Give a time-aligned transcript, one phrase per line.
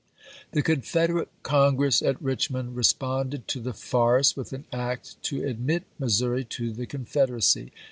[0.53, 5.83] The Confederate Congress at Richmond re sponded to the farce with an act to admit
[5.99, 7.71] Mis souri to the Confederacy.